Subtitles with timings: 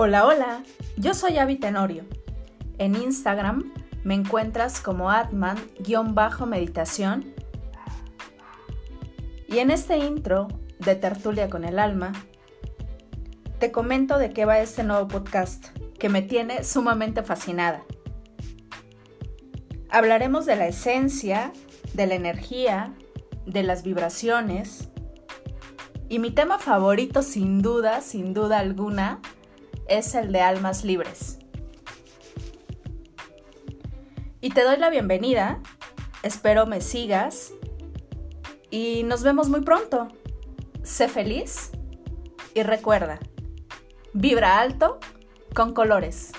[0.00, 0.62] Hola, hola,
[0.96, 2.04] yo soy Avi Tenorio.
[2.78, 3.72] En Instagram
[4.04, 7.34] me encuentras como Atman-meditación.
[9.48, 10.46] Y en este intro
[10.78, 12.12] de Tertulia con el Alma,
[13.58, 17.82] te comento de qué va este nuevo podcast que me tiene sumamente fascinada.
[19.90, 21.52] Hablaremos de la esencia,
[21.94, 22.94] de la energía,
[23.46, 24.90] de las vibraciones.
[26.08, 29.20] Y mi tema favorito, sin duda, sin duda alguna,
[29.88, 31.38] es el de almas libres.
[34.40, 35.60] Y te doy la bienvenida,
[36.22, 37.52] espero me sigas
[38.70, 40.08] y nos vemos muy pronto.
[40.82, 41.72] Sé feliz
[42.54, 43.18] y recuerda,
[44.12, 45.00] vibra alto
[45.54, 46.32] con colores.